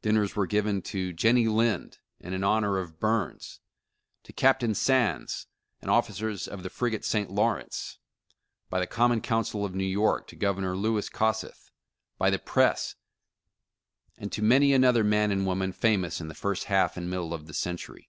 [0.00, 3.60] Dinners were given to Jennie Lind and in honor of Burns;
[4.22, 5.46] to Captain Sands
[5.82, 7.30] and the officers of the frigate St.
[7.30, 7.98] Lawrence,
[8.70, 11.70] by the Common Council of New York, to Governor Louis Kossuth,
[12.16, 12.94] by the Press;
[14.16, 17.46] and to many another man and woman famous in the first half and middle of
[17.46, 18.08] the century.